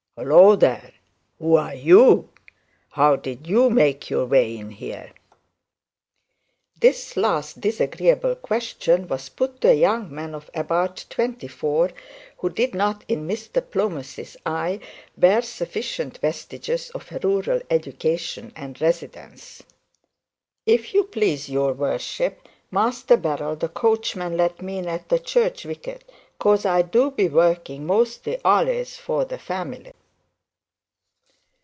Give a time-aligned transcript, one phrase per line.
[0.17, 0.55] Hello!
[0.55, 0.91] there,
[1.39, 2.29] who are you?
[2.91, 5.13] how did you make your way in here?'
[6.79, 11.89] This last disagreeable question was put to a young man of about twenty four,
[12.37, 14.79] who did not, in Mr Plomacy's eye,
[15.17, 19.63] bear sufficient vestiges of a rural education and residence.
[20.67, 25.65] 'If you please, your worship, Master Barrell the coachman let me in at the church
[25.65, 26.03] wicket,
[26.37, 29.93] 'cause I do be working mostly al'ays for the family.'